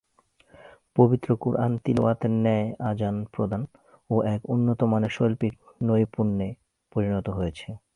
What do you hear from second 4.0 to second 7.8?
ও এক উন্নতমানের শৈল্পিক নৈপুণ্যে পরিণত হয়েছে।